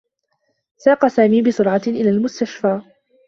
[0.77, 2.81] ساق سامي بسرعة إلى المستشفى.